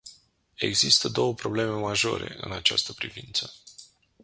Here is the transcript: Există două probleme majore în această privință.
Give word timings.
Există 0.55 1.07
două 1.07 1.33
probleme 1.33 1.69
majore 1.75 2.37
în 2.39 2.51
această 2.51 2.93
privință. 2.93 3.53